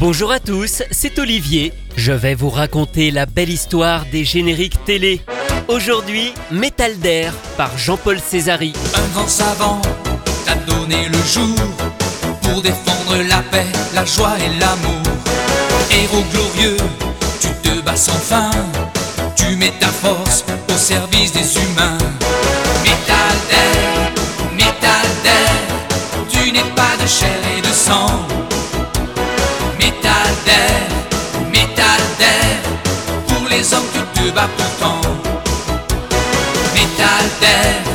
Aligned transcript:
Bonjour 0.00 0.30
à 0.30 0.38
tous, 0.38 0.84
c'est 0.92 1.18
Olivier. 1.18 1.72
Je 1.96 2.12
vais 2.12 2.36
vous 2.36 2.50
raconter 2.50 3.10
la 3.10 3.26
belle 3.26 3.48
histoire 3.48 4.04
des 4.12 4.24
génériques 4.24 4.84
télé. 4.84 5.20
Aujourd'hui, 5.66 6.32
Métal 6.52 6.96
d'air 7.00 7.34
par 7.56 7.76
Jean-Paul 7.76 8.20
Césari. 8.20 8.72
Un 8.94 9.08
grand 9.12 9.26
savant 9.26 9.82
t'a 10.46 10.54
donné 10.54 11.08
le 11.08 11.18
jour 11.24 11.56
pour 12.42 12.62
défendre 12.62 13.16
la 13.28 13.42
paix, 13.50 13.66
la 13.92 14.04
joie 14.04 14.36
et 14.38 14.60
l'amour. 14.60 15.02
Héros 15.90 16.24
glorieux, 16.32 16.76
tu 17.40 17.48
te 17.68 17.80
bats 17.80 17.96
sans 17.96 18.12
fin, 18.12 18.52
tu 19.34 19.56
mets 19.56 19.74
ta 19.80 19.88
force 19.88 20.44
au 20.72 20.78
service 20.78 21.32
des 21.32 21.56
humains. 21.56 21.98
Métal 22.84 23.36
d'air, 23.50 24.12
métal 24.54 25.08
d'air, 25.24 26.30
tu 26.30 26.52
n'es 26.52 26.70
pas 26.76 27.02
de 27.02 27.08
chair 27.08 27.36
et 27.58 27.60
de 27.60 27.72
sang. 27.72 28.28
D'air, 30.48 30.88
métal 31.52 32.00
d'air, 32.18 32.56
pour 33.28 33.46
les 33.50 33.74
hommes 33.74 33.90
tu 33.92 34.00
te 34.14 34.30
bats 34.30 34.48
pourtant. 34.56 35.00
Métal 36.72 37.24
d'air, 37.40 37.87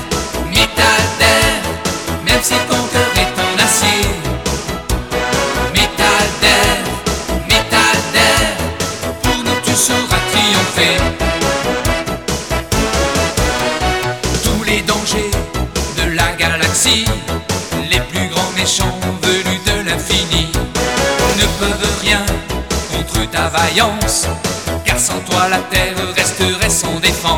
toi 25.34 25.48
la 25.50 25.60
terre 25.60 25.96
resterait 26.16 26.70
sans 26.70 27.00
défense. 27.00 27.33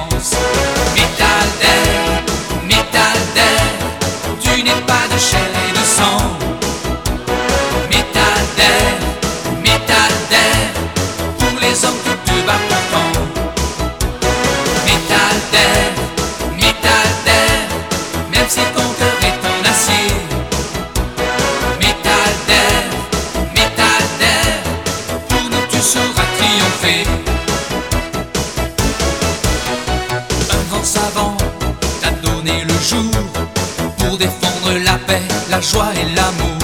La 35.55 35.61
joie 35.61 35.93
et 36.01 36.15
l'amour. 36.15 36.57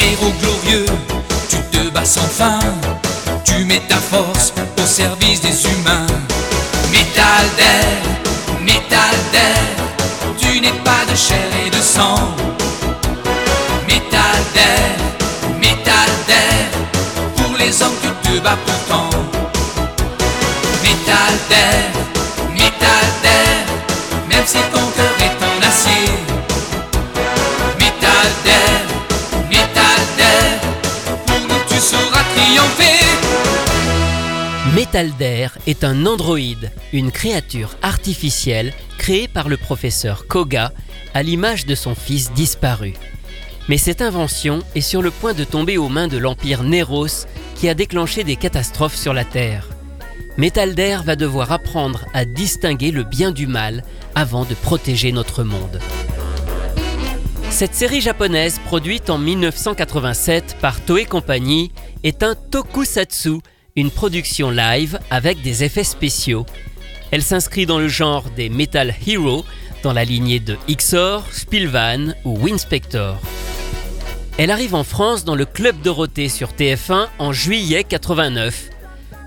Héros 0.00 0.32
glorieux, 0.40 0.86
tu 1.50 1.58
te 1.72 1.90
bats 1.90 2.06
sans 2.06 2.30
fin, 2.40 2.58
tu 3.44 3.64
mets 3.66 3.82
ta 3.86 3.96
force 3.96 4.54
au 4.82 4.86
service 4.86 5.42
des 5.42 5.58
humains. 5.70 6.06
Métal 6.90 7.44
d'air, 7.58 7.98
métal 8.62 9.14
d'air, 9.32 9.66
tu 10.38 10.60
n'es 10.60 10.76
pas 10.88 11.04
de 11.10 11.14
chair 11.14 11.48
et 11.66 11.70
de 11.70 11.82
sang. 11.82 12.20
Métal 13.86 14.38
d'air, 14.54 14.90
métal 15.60 16.10
d'air, 16.28 16.64
pour 17.36 17.52
les 17.58 17.82
hommes 17.82 17.98
tu 18.02 18.10
te 18.24 18.38
bats 18.40 18.58
pourtant. 18.64 19.10
Métal 20.82 21.32
d'air, 21.50 21.90
Métal 34.78 35.10
d'air 35.18 35.58
est 35.66 35.82
un 35.82 36.06
androïde, 36.06 36.70
une 36.92 37.10
créature 37.10 37.74
artificielle 37.82 38.72
créée 38.96 39.26
par 39.26 39.48
le 39.48 39.56
professeur 39.56 40.28
Koga 40.28 40.70
à 41.14 41.24
l'image 41.24 41.66
de 41.66 41.74
son 41.74 41.96
fils 41.96 42.32
disparu. 42.32 42.94
Mais 43.68 43.76
cette 43.76 44.02
invention 44.02 44.60
est 44.76 44.80
sur 44.80 45.02
le 45.02 45.10
point 45.10 45.34
de 45.34 45.42
tomber 45.42 45.78
aux 45.78 45.88
mains 45.88 46.06
de 46.06 46.16
l'Empire 46.16 46.62
Néros 46.62 47.26
qui 47.56 47.68
a 47.68 47.74
déclenché 47.74 48.22
des 48.22 48.36
catastrophes 48.36 48.94
sur 48.94 49.12
la 49.12 49.24
Terre. 49.24 49.68
Métal 50.36 50.76
d'air 50.76 51.02
va 51.02 51.16
devoir 51.16 51.50
apprendre 51.50 52.04
à 52.14 52.24
distinguer 52.24 52.92
le 52.92 53.02
bien 53.02 53.32
du 53.32 53.48
mal 53.48 53.82
avant 54.14 54.44
de 54.44 54.54
protéger 54.54 55.10
notre 55.10 55.42
monde. 55.42 55.80
Cette 57.50 57.74
série 57.74 58.00
japonaise 58.00 58.60
produite 58.64 59.10
en 59.10 59.18
1987 59.18 60.58
par 60.60 60.80
Toei 60.84 61.04
Company 61.04 61.72
est 62.04 62.22
un 62.22 62.36
tokusatsu, 62.36 63.40
une 63.76 63.90
production 63.90 64.50
live 64.50 64.98
avec 65.10 65.42
des 65.42 65.64
effets 65.64 65.84
spéciaux. 65.84 66.46
Elle 67.10 67.22
s'inscrit 67.22 67.66
dans 67.66 67.78
le 67.78 67.88
genre 67.88 68.24
des 68.36 68.48
Metal 68.48 68.94
Hero, 69.06 69.44
dans 69.82 69.92
la 69.92 70.04
lignée 70.04 70.40
de 70.40 70.56
Xor, 70.68 71.24
Spilvan 71.32 72.14
ou 72.24 72.38
Winspector. 72.38 73.16
Elle 74.36 74.50
arrive 74.50 74.74
en 74.74 74.84
France 74.84 75.24
dans 75.24 75.34
le 75.34 75.46
Club 75.46 75.80
Dorothée 75.82 76.28
sur 76.28 76.52
TF1 76.52 77.08
en 77.18 77.32
juillet 77.32 77.84
89. 77.84 78.70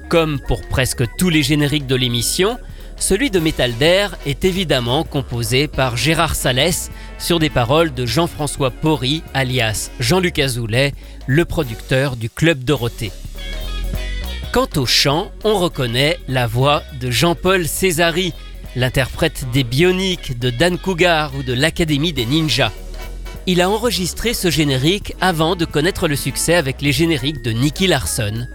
Comme 0.09 0.39
pour 0.39 0.61
presque 0.67 1.03
tous 1.17 1.29
les 1.29 1.43
génériques 1.43 1.87
de 1.87 1.95
l'émission, 1.95 2.57
celui 2.97 3.31
de 3.31 3.39
Metal 3.39 3.73
d'air 3.77 4.15
est 4.25 4.45
évidemment 4.45 5.03
composé 5.03 5.67
par 5.67 5.97
Gérard 5.97 6.35
Salès 6.35 6.91
sur 7.17 7.39
des 7.39 7.49
paroles 7.49 7.93
de 7.93 8.05
Jean-François 8.05 8.71
Porry, 8.71 9.23
alias 9.33 9.89
Jean-Luc 9.99 10.37
Azoulay, 10.37 10.93
le 11.27 11.45
producteur 11.45 12.15
du 12.15 12.29
Club 12.29 12.63
Dorothée. 12.63 13.11
Quant 14.51 14.67
au 14.75 14.85
chant, 14.85 15.31
on 15.45 15.57
reconnaît 15.57 16.19
la 16.27 16.45
voix 16.45 16.83
de 16.99 17.09
Jean-Paul 17.09 17.65
Césari, 17.65 18.33
l'interprète 18.75 19.45
des 19.53 19.63
Bioniques, 19.63 20.37
de 20.39 20.49
Dan 20.49 20.77
Cougar 20.77 21.33
ou 21.35 21.43
de 21.43 21.53
l'Académie 21.53 22.11
des 22.11 22.25
Ninjas. 22.25 22.73
Il 23.47 23.61
a 23.61 23.69
enregistré 23.69 24.33
ce 24.33 24.51
générique 24.51 25.15
avant 25.21 25.55
de 25.55 25.63
connaître 25.63 26.09
le 26.09 26.17
succès 26.17 26.55
avec 26.55 26.81
les 26.81 26.91
génériques 26.91 27.41
de 27.41 27.51
Nicky 27.51 27.87
Larson. 27.87 28.45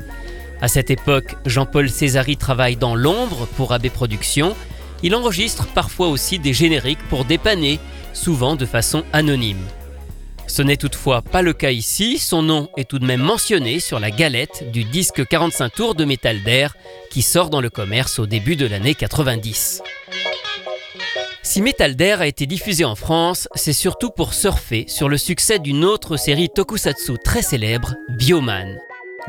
À 0.60 0.68
cette 0.68 0.90
époque, 0.90 1.34
Jean-Paul 1.46 1.88
Césari 1.88 2.36
travaille 2.36 2.76
dans 2.76 2.94
l'ombre 2.94 3.46
pour 3.56 3.72
AB 3.72 3.88
Productions. 3.88 4.54
Il 5.02 5.14
enregistre 5.14 5.66
parfois 5.66 6.08
aussi 6.08 6.38
des 6.38 6.52
génériques 6.52 7.08
pour 7.08 7.24
dépanner, 7.24 7.80
souvent 8.12 8.54
de 8.54 8.66
façon 8.66 9.02
anonyme. 9.14 9.64
Ce 10.46 10.62
n'est 10.62 10.76
toutefois 10.76 11.22
pas 11.22 11.42
le 11.42 11.52
cas 11.52 11.70
ici, 11.70 12.18
son 12.18 12.42
nom 12.42 12.68
est 12.76 12.88
tout 12.88 12.98
de 12.98 13.04
même 13.04 13.20
mentionné 13.20 13.80
sur 13.80 14.00
la 14.00 14.10
galette 14.10 14.70
du 14.72 14.84
disque 14.84 15.26
45 15.26 15.68
tours 15.70 15.94
de 15.94 16.04
métal 16.04 16.42
d'air 16.42 16.76
qui 17.10 17.22
sort 17.22 17.50
dans 17.50 17.60
le 17.60 17.70
commerce 17.70 18.18
au 18.18 18.26
début 18.26 18.56
de 18.56 18.66
l'année 18.66 18.94
90. 18.94 19.82
Si 21.42 21.62
Metal 21.62 21.96
d'air 21.96 22.20
a 22.20 22.26
été 22.26 22.46
diffusé 22.46 22.84
en 22.84 22.96
France, 22.96 23.48
c'est 23.54 23.72
surtout 23.72 24.10
pour 24.10 24.34
surfer 24.34 24.84
sur 24.88 25.08
le 25.08 25.16
succès 25.16 25.58
d'une 25.58 25.84
autre 25.84 26.16
série 26.16 26.48
tokusatsu 26.48 27.14
très 27.24 27.42
célèbre, 27.42 27.94
Bioman. 28.10 28.78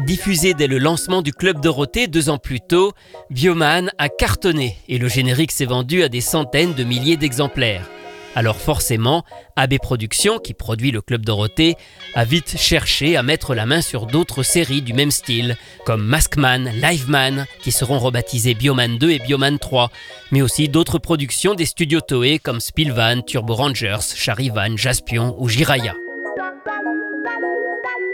Diffusé 0.05 0.53
dès 0.53 0.67
le 0.67 0.77
lancement 0.77 1.21
du 1.21 1.31
Club 1.33 1.61
Dorothée 1.61 2.07
deux 2.07 2.29
ans 2.29 2.37
plus 2.37 2.59
tôt, 2.59 2.91
Bioman 3.29 3.91
a 3.97 4.09
cartonné 4.09 4.77
et 4.87 4.97
le 4.97 5.07
générique 5.07 5.51
s'est 5.51 5.65
vendu 5.65 6.03
à 6.03 6.09
des 6.09 6.21
centaines 6.21 6.73
de 6.73 6.83
milliers 6.83 7.17
d'exemplaires. 7.17 7.89
Alors 8.37 8.57
forcément, 8.57 9.25
AB 9.55 9.79
Productions, 9.81 10.37
qui 10.37 10.53
produit 10.53 10.91
le 10.91 11.01
Club 11.01 11.25
Dorothée, 11.25 11.75
a 12.13 12.23
vite 12.23 12.55
cherché 12.55 13.17
à 13.17 13.23
mettre 13.23 13.55
la 13.55 13.65
main 13.65 13.81
sur 13.81 14.05
d'autres 14.05 14.43
séries 14.43 14.83
du 14.83 14.93
même 14.93 15.09
style, 15.09 15.57
comme 15.87 16.05
Maskman, 16.05 16.69
Liveman, 16.79 17.47
qui 17.63 17.71
seront 17.71 17.97
rebaptisés 17.97 18.53
Bioman 18.53 18.99
2 18.99 19.09
et 19.09 19.17
Bioman 19.17 19.57
3, 19.57 19.89
mais 20.29 20.43
aussi 20.43 20.69
d'autres 20.69 20.99
productions 20.99 21.55
des 21.55 21.65
studios 21.65 22.01
Toei 22.01 22.37
comme 22.37 22.59
Spilvan, 22.59 23.23
Turbo 23.23 23.55
Rangers, 23.55 24.13
Charivan, 24.13 24.77
Jaspion 24.77 25.35
ou 25.39 25.49
Jiraya. 25.49 25.95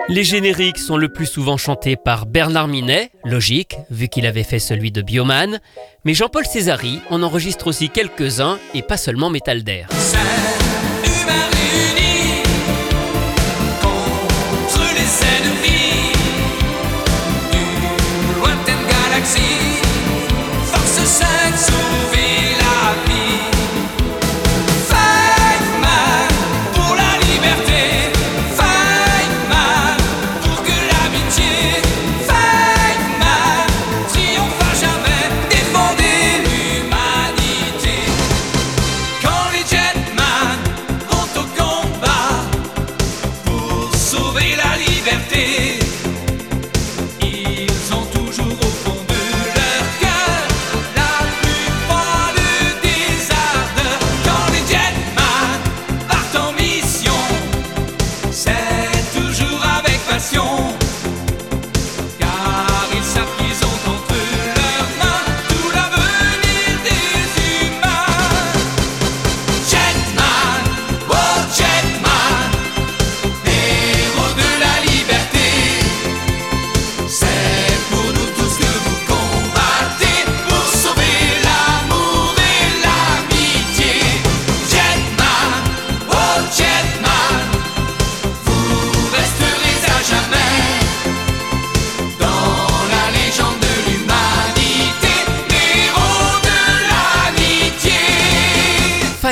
Les 0.10 0.26
génériques 0.26 0.80
sont 0.80 0.98
le 0.98 1.08
plus 1.08 1.26
souvent 1.26 1.56
chantés 1.56 1.96
par 1.96 2.26
Bernard 2.26 2.68
Minet, 2.68 3.12
logique, 3.24 3.78
vu 3.90 4.10
qu'il 4.10 4.26
avait 4.26 4.44
fait 4.44 4.60
celui 4.60 4.92
de 4.92 5.02
Bioman, 5.02 5.62
mais 6.04 6.14
Jean-Paul 6.14 6.46
Césari 6.46 7.00
en 7.10 7.24
enregistre 7.24 7.68
aussi 7.68 7.90
quelques-uns 7.90 8.60
et 8.74 8.82
pas 8.82 8.98
seulement 8.98 9.30
Metal 9.30 9.64
d'air. 9.64 9.88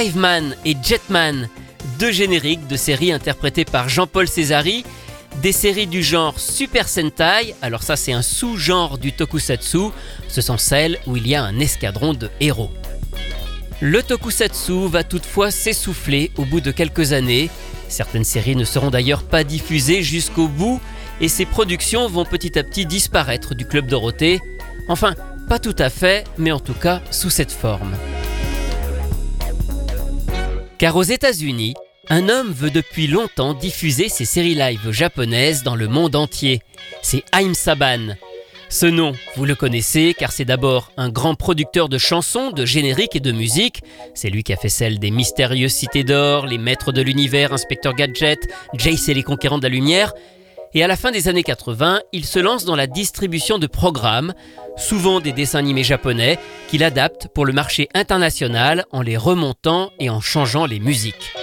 Five 0.02 0.18
Man 0.18 0.56
et 0.66 0.76
Jetman, 0.82 1.48
deux 2.00 2.12
génériques 2.12 2.66
de 2.66 2.76
séries 2.76 3.12
interprétées 3.12 3.66
par 3.66 3.88
Jean-Paul 3.88 4.28
Césari, 4.28 4.84
des 5.44 5.52
séries 5.52 5.86
du 5.86 6.02
genre 6.02 6.40
Super 6.40 6.88
Sentai, 6.90 7.54
alors 7.62 7.84
ça 7.84 7.96
c'est 7.96 8.12
un 8.12 8.24
sous-genre 8.24 8.98
du 8.98 9.14
tokusatsu, 9.14 9.92
ce 10.28 10.42
sont 10.42 10.58
celles 10.58 10.98
où 11.06 11.18
il 11.18 11.28
y 11.28 11.36
a 11.36 11.44
un 11.44 11.60
escadron 11.60 12.16
de 12.16 12.32
héros. 12.40 12.72
Le 13.80 14.02
tokusatsu 14.02 14.88
va 14.88 15.04
toutefois 15.04 15.52
s'essouffler 15.52 16.32
au 16.36 16.46
bout 16.46 16.62
de 16.62 16.72
quelques 16.72 17.14
années, 17.14 17.52
certaines 17.88 18.24
séries 18.24 18.56
ne 18.56 18.66
seront 18.66 18.90
d'ailleurs 18.90 19.22
pas 19.22 19.44
diffusées 19.44 20.02
jusqu'au 20.02 20.48
bout, 20.48 20.82
et 21.20 21.28
ces 21.28 21.46
productions 21.46 22.08
vont 22.08 22.26
petit 22.26 22.58
à 22.58 22.64
petit 22.64 22.88
disparaître 22.88 23.54
du 23.54 23.68
Club 23.68 23.86
Dorothée, 23.86 24.40
enfin 24.88 25.14
pas 25.48 25.60
tout 25.60 25.76
à 25.78 25.92
fait, 25.92 26.24
mais 26.40 26.52
en 26.52 26.60
tout 26.60 26.74
cas 26.74 27.04
sous 27.12 27.30
cette 27.30 27.52
forme. 27.52 27.96
Car 30.82 30.96
aux 30.96 31.04
États-Unis, 31.04 31.76
un 32.10 32.28
homme 32.28 32.52
veut 32.52 32.72
depuis 32.72 33.06
longtemps 33.06 33.54
diffuser 33.54 34.10
ses 34.10 34.26
séries 34.26 34.56
live 34.56 34.90
japonaises 34.90 35.62
dans 35.62 35.76
le 35.76 35.88
monde 35.88 36.16
entier. 36.16 36.64
C'est 37.04 37.24
Haim 37.32 37.54
Saban. 37.54 38.16
Ce 38.68 38.88
nom, 38.88 39.14
vous 39.36 39.46
le 39.46 39.54
connaissez 39.54 40.16
car 40.18 40.32
c'est 40.32 40.44
d'abord 40.44 40.92
un 40.98 41.10
grand 41.10 41.36
producteur 41.36 41.88
de 41.88 42.00
chansons, 42.00 42.50
de 42.50 42.66
génériques 42.66 43.16
et 43.16 43.20
de 43.20 43.32
musique. 43.32 43.84
C'est 44.16 44.32
lui 44.32 44.42
qui 44.42 44.54
a 44.54 44.58
fait 44.58 44.70
celle 44.70 44.98
des 44.98 45.12
mystérieuses 45.12 45.72
cités 45.72 46.04
d'or, 46.04 46.48
les 46.48 46.58
maîtres 46.58 46.92
de 46.92 47.04
l'univers, 47.04 47.54
Inspecteur 47.54 47.94
Gadget, 47.94 48.40
Jace 48.74 49.08
et 49.08 49.14
les 49.14 49.22
conquérants 49.22 49.60
de 49.60 49.64
la 49.64 49.70
lumière. 49.70 50.14
Et 50.74 50.84
à 50.84 50.88
la 50.88 50.96
fin 50.96 51.12
des 51.12 51.28
années 51.28 51.44
80, 51.44 52.02
il 52.14 52.26
se 52.26 52.40
lance 52.40 52.64
dans 52.64 52.78
la 52.78 52.88
distribution 52.88 53.58
de 53.58 53.68
programmes, 53.68 54.34
souvent 54.78 55.20
des 55.20 55.34
dessins 55.34 55.60
animés 55.60 55.84
japonais, 55.84 56.40
qu'il 56.70 56.84
adapte 56.84 57.28
pour 57.28 57.46
le 57.46 57.52
marché 57.52 57.90
international 57.94 58.86
en 58.92 59.02
les 59.02 59.18
remontant 59.18 59.92
et 60.00 60.10
en 60.10 60.22
changeant 60.22 60.66
les 60.66 60.80
musiques. 60.80 61.34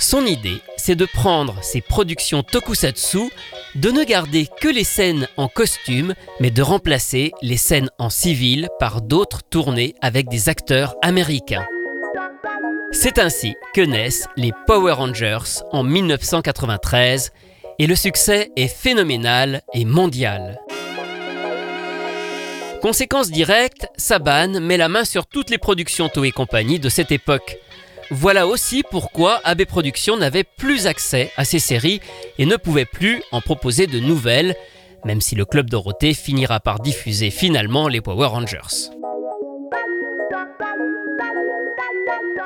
Son 0.00 0.26
idée, 0.26 0.60
c'est 0.76 0.96
de 0.96 1.06
prendre 1.06 1.62
ses 1.62 1.80
productions 1.80 2.42
tokusatsu, 2.42 3.30
de 3.74 3.90
ne 3.90 4.02
garder 4.04 4.48
que 4.60 4.68
les 4.68 4.84
scènes 4.84 5.28
en 5.36 5.48
costume, 5.48 6.14
mais 6.40 6.50
de 6.50 6.62
remplacer 6.62 7.32
les 7.42 7.56
scènes 7.56 7.90
en 7.98 8.10
civil 8.10 8.68
par 8.80 9.00
d'autres 9.00 9.42
tournées 9.42 9.94
avec 10.00 10.28
des 10.28 10.48
acteurs 10.48 10.96
américains. 11.02 11.66
C'est 12.90 13.18
ainsi 13.18 13.54
que 13.74 13.80
naissent 13.80 14.28
les 14.36 14.52
Power 14.66 14.92
Rangers 14.92 15.62
en 15.72 15.84
1993 15.84 17.32
et 17.78 17.86
le 17.86 17.94
succès 17.94 18.50
est 18.56 18.68
phénoménal 18.68 19.62
et 19.74 19.84
mondial. 19.84 20.60
Conséquence 22.82 23.30
directe, 23.30 23.88
Saban 23.96 24.60
met 24.60 24.76
la 24.76 24.88
main 24.88 25.04
sur 25.04 25.26
toutes 25.26 25.50
les 25.50 25.58
productions 25.58 26.08
Toei 26.08 26.30
Company 26.30 26.78
de 26.78 26.88
cette 26.88 27.12
époque. 27.12 27.58
Voilà 28.10 28.46
aussi 28.46 28.82
pourquoi 28.88 29.40
AB 29.44 29.64
Productions 29.64 30.16
n'avait 30.16 30.44
plus 30.44 30.86
accès 30.86 31.30
à 31.36 31.44
ces 31.44 31.58
séries 31.58 32.00
et 32.38 32.46
ne 32.46 32.56
pouvait 32.56 32.84
plus 32.84 33.22
en 33.32 33.40
proposer 33.40 33.86
de 33.86 34.00
nouvelles, 34.00 34.54
même 35.04 35.20
si 35.20 35.34
le 35.34 35.44
Club 35.44 35.68
Dorothée 35.68 36.14
finira 36.14 36.60
par 36.60 36.80
diffuser 36.80 37.30
finalement 37.30 37.88
les 37.88 38.00
Power 38.00 38.28
Rangers. 38.28 38.90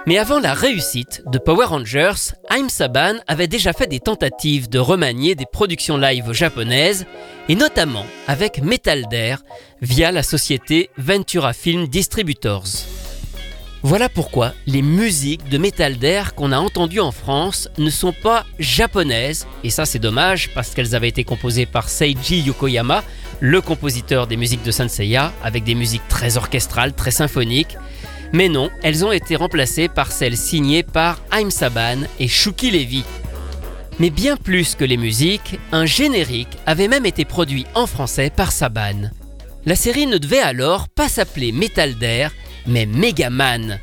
Mais 0.04 0.19
avant 0.19 0.40
la 0.40 0.52
réussite 0.52 1.22
de 1.26 1.38
Power 1.38 1.66
Rangers, 1.66 2.34
Haim 2.50 2.69
Saban 2.69 3.14
avait 3.28 3.46
déjà 3.46 3.72
fait 3.72 3.87
des 3.87 4.00
tentatives 4.00 4.69
de 4.69 4.81
remanier 4.81 5.37
des 5.37 5.46
productions 5.46 5.96
live 5.96 6.32
japonaises, 6.32 7.06
et 7.49 7.54
notamment 7.54 8.04
avec 8.26 8.60
Metal 8.62 9.04
Dare 9.08 9.43
via 9.81 10.10
la 10.10 10.25
société 10.25 10.90
Ventura 10.99 11.52
Film 11.52 11.87
Distributors. 11.87 12.64
Voilà 13.84 14.08
pourquoi 14.08 14.54
les 14.66 14.82
musiques 14.82 15.49
de 15.49 15.58
Metal 15.58 15.96
Dare 15.96 16.34
qu'on 16.34 16.50
a 16.50 16.58
entendues 16.58 17.00
en 17.00 17.12
France 17.12 17.69
ne 17.78 17.90
sont 17.90 18.12
pas 18.12 18.44
japonaises, 18.58 19.46
et 19.62 19.70
ça 19.70 19.87
c'est 19.87 20.00
dommage 20.00 20.50
parce 20.52 20.70
qu'elles 20.70 20.96
avaient 20.96 21.08
été 21.08 21.22
composées 21.22 21.66
par 21.66 21.88
Seiji 21.88 22.40
Yokoyama, 22.40 23.05
le 23.38 23.60
compositeur 23.60 24.26
des 24.26 24.37
musiques 24.37 24.64
de 24.64 24.70
Senseiya, 24.72 25.32
avec 25.44 25.62
des 25.62 25.76
musiques 25.76 26.06
très 26.08 26.37
orchestrales, 26.37 26.93
très 26.93 27.12
symphoniques. 27.12 27.76
Mais 28.32 28.49
non, 28.49 28.70
elles 28.82 29.05
ont 29.05 29.12
été 29.12 29.37
remplacées 29.37 29.88
par 29.88 30.11
celles 30.11 30.37
signées 30.37 30.82
par 30.82 31.20
Haim 31.31 31.50
Saban 31.50 32.02
et 32.19 32.29
Shuki 32.29 32.70
Levy. 32.70 33.05
Mais 33.99 34.11
bien 34.11 34.37
plus 34.37 34.75
que 34.75 34.84
les 34.84 34.96
musiques, 34.96 35.58
un 35.70 35.84
générique 35.84 36.56
avait 36.64 36.88
même 36.88 37.05
été 37.05 37.25
produit 37.25 37.67
en 37.74 37.86
français 37.86 38.32
par 38.34 38.51
Saban. 38.51 39.10
La 39.67 39.77
série 39.77 40.06
ne 40.06 40.19
devait 40.19 40.41
alors 40.41 40.89
pas 40.89 41.08
s'appeler 41.08 41.53
Metal 41.53 41.94
Dare, 41.96 42.32
mais 42.67 42.86
Megaman. 42.86 43.79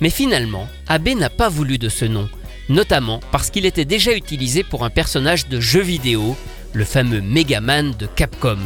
Mais 0.00 0.10
finalement, 0.10 0.66
Abe 0.88 1.08
n'a 1.10 1.28
pas 1.28 1.48
voulu 1.48 1.76
de 1.76 1.88
ce 1.88 2.04
nom, 2.04 2.28
notamment 2.68 3.20
parce 3.32 3.50
qu'il 3.50 3.66
était 3.66 3.84
déjà 3.84 4.12
utilisé 4.14 4.62
pour 4.62 4.84
un 4.84 4.90
personnage 4.90 5.48
de 5.48 5.60
jeu 5.60 5.82
vidéo, 5.82 6.36
le 6.72 6.84
fameux 6.84 7.20
Megaman 7.20 7.92
de 7.98 8.06
Capcom. 8.06 8.58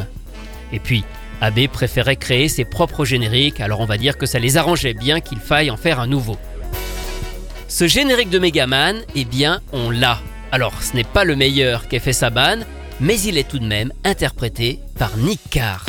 Et 0.71 0.79
puis, 0.79 1.03
Abe 1.41 1.67
préférait 1.67 2.15
créer 2.15 2.49
ses 2.49 2.65
propres 2.65 3.05
génériques, 3.05 3.59
alors 3.59 3.81
on 3.81 3.85
va 3.85 3.97
dire 3.97 4.17
que 4.17 4.25
ça 4.25 4.39
les 4.39 4.57
arrangeait 4.57 4.93
bien 4.93 5.19
qu'il 5.19 5.39
faille 5.39 5.69
en 5.69 5.77
faire 5.77 5.99
un 5.99 6.07
nouveau. 6.07 6.37
Ce 7.67 7.87
générique 7.87 8.29
de 8.29 8.39
Megaman, 8.39 9.01
eh 9.15 9.25
bien, 9.25 9.61
on 9.73 9.89
l'a. 9.89 10.19
Alors, 10.51 10.81
ce 10.81 10.95
n'est 10.95 11.03
pas 11.03 11.23
le 11.23 11.35
meilleur 11.35 11.87
qu'ait 11.87 11.99
fait 11.99 12.13
Saban, 12.13 12.59
mais 13.01 13.19
il 13.21 13.37
est 13.37 13.47
tout 13.47 13.59
de 13.59 13.67
même 13.67 13.91
interprété 14.03 14.79
par 14.97 15.17
Nick 15.17 15.41
Carr. 15.49 15.85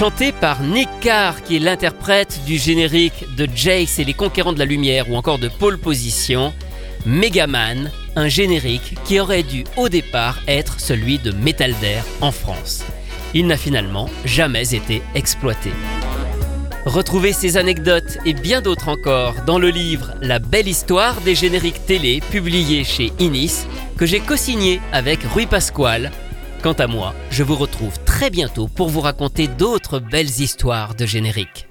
Chanté 0.00 0.32
par 0.32 0.62
Nick 0.62 0.88
Carr, 1.02 1.42
qui 1.42 1.56
est 1.56 1.58
l'interprète 1.58 2.40
du 2.46 2.56
générique 2.56 3.26
de 3.36 3.46
Jace 3.54 3.98
et 3.98 4.04
les 4.04 4.14
Conquérants 4.14 4.54
de 4.54 4.58
la 4.58 4.64
Lumière 4.64 5.10
ou 5.10 5.14
encore 5.14 5.38
de 5.38 5.48
Pole 5.48 5.76
Position, 5.76 6.54
Megaman, 7.04 7.90
un 8.16 8.28
générique 8.28 8.94
qui 9.04 9.20
aurait 9.20 9.42
dû 9.42 9.64
au 9.76 9.90
départ 9.90 10.38
être 10.48 10.80
celui 10.80 11.18
de 11.18 11.32
Metal 11.32 11.74
Dare 11.82 12.06
en 12.22 12.32
France. 12.32 12.82
Il 13.34 13.46
n'a 13.46 13.58
finalement 13.58 14.08
jamais 14.24 14.74
été 14.74 15.02
exploité. 15.14 15.70
Retrouvez 16.86 17.34
ces 17.34 17.58
anecdotes 17.58 18.16
et 18.24 18.32
bien 18.32 18.62
d'autres 18.62 18.88
encore 18.88 19.34
dans 19.46 19.58
le 19.58 19.68
livre 19.68 20.14
La 20.22 20.38
belle 20.38 20.68
histoire 20.68 21.20
des 21.20 21.34
génériques 21.34 21.84
télé 21.84 22.22
publié 22.30 22.84
chez 22.84 23.12
Inis 23.18 23.66
que 23.98 24.06
j'ai 24.06 24.20
co-signé 24.20 24.80
avec 24.92 25.20
Rui 25.34 25.44
Pasquale. 25.44 26.10
Quant 26.62 26.72
à 26.72 26.86
moi, 26.86 27.14
je 27.30 27.42
vous 27.42 27.56
retrouve 27.56 27.98
très 28.06 28.09
bientôt 28.28 28.68
pour 28.68 28.90
vous 28.90 29.00
raconter 29.00 29.48
d'autres 29.48 29.98
belles 29.98 30.40
histoires 30.40 30.94
de 30.94 31.06
génériques. 31.06 31.66